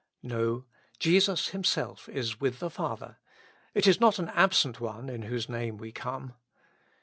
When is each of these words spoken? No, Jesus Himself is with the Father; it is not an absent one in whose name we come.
No, 0.23 0.65
Jesus 0.97 1.49
Himself 1.49 2.09
is 2.09 2.41
with 2.41 2.57
the 2.57 2.71
Father; 2.71 3.17
it 3.75 3.85
is 3.85 3.99
not 3.99 4.17
an 4.17 4.29
absent 4.29 4.79
one 4.81 5.09
in 5.09 5.21
whose 5.21 5.47
name 5.47 5.77
we 5.77 5.91
come. 5.91 6.33